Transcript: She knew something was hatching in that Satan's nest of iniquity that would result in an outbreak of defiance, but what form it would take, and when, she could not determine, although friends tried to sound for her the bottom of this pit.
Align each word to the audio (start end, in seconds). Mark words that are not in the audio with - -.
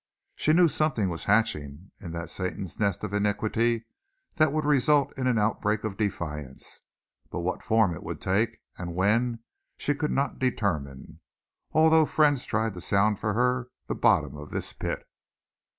She 0.35 0.51
knew 0.53 0.67
something 0.67 1.09
was 1.09 1.25
hatching 1.25 1.91
in 1.99 2.11
that 2.13 2.31
Satan's 2.31 2.79
nest 2.79 3.03
of 3.03 3.13
iniquity 3.13 3.85
that 4.37 4.51
would 4.51 4.65
result 4.65 5.13
in 5.15 5.27
an 5.27 5.37
outbreak 5.37 5.83
of 5.83 5.95
defiance, 5.95 6.81
but 7.29 7.41
what 7.41 7.61
form 7.61 7.93
it 7.93 8.01
would 8.01 8.19
take, 8.19 8.57
and 8.79 8.95
when, 8.95 9.43
she 9.77 9.93
could 9.93 10.09
not 10.09 10.39
determine, 10.39 11.19
although 11.73 12.07
friends 12.07 12.45
tried 12.45 12.73
to 12.73 12.81
sound 12.81 13.19
for 13.19 13.35
her 13.35 13.67
the 13.85 13.93
bottom 13.93 14.35
of 14.35 14.49
this 14.49 14.73
pit. 14.73 15.05